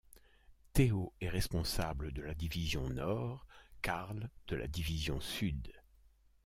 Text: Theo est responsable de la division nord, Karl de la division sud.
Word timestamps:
Theo 0.73 1.13
est 1.21 1.29
responsable 1.29 2.11
de 2.11 2.23
la 2.23 2.33
division 2.33 2.89
nord, 2.89 3.45
Karl 3.83 4.31
de 4.47 4.55
la 4.55 4.65
division 4.65 5.19
sud. 5.21 5.71